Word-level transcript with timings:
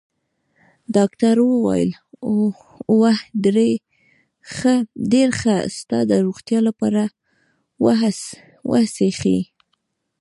ډاکټر 0.95 1.35
وویل: 1.43 1.91
اوه، 2.91 3.13
ډېر 5.11 5.29
ښه، 5.43 5.57
ستا 5.77 5.99
د 6.09 6.11
روغتیا 6.25 6.59
لپاره، 6.67 7.03
و 8.71 8.73
څښئ. 8.95 9.39